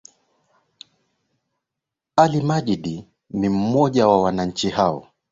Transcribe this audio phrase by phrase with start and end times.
[2.15, 5.07] ali majdi ni mmoja wa wananchi hao